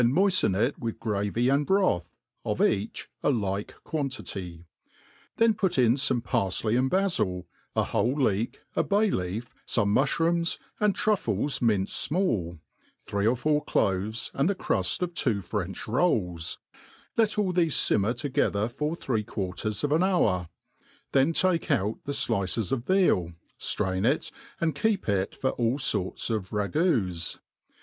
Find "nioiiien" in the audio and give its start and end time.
0.03-0.59